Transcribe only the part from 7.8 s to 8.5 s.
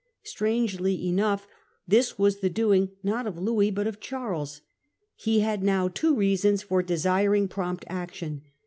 action.